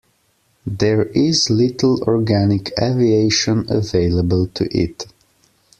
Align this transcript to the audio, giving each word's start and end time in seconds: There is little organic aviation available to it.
There 0.65 1.03
is 1.09 1.51
little 1.51 2.01
organic 2.05 2.73
aviation 2.81 3.67
available 3.69 4.47
to 4.47 4.65
it. 4.75 5.05